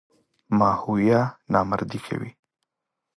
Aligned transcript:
ماهویه 0.57 1.19
نامردي 1.51 1.99
کوي. 2.05 2.31